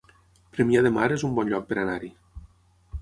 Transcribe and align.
Premià 0.55 0.81
de 0.87 0.91
Mar 0.95 1.05
es 1.17 1.25
un 1.29 1.35
bon 1.41 1.53
lloc 1.53 1.69
per 1.73 1.79
anar-hi 1.83 2.11